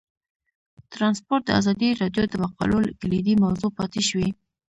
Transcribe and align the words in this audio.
ترانسپورټ 0.91 1.41
د 1.45 1.49
ازادي 1.59 1.89
راډیو 2.01 2.23
د 2.29 2.35
مقالو 2.43 2.77
کلیدي 3.01 3.33
موضوع 3.43 3.69
پاتې 3.77 4.01
شوی. 4.09 4.29